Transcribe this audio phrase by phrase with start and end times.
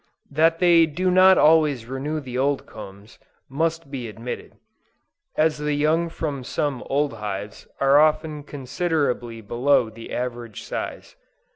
[0.31, 4.53] That they do not always renew the old combs, must be admitted,
[5.37, 11.15] as the young from some old hives are often considerably below the average size.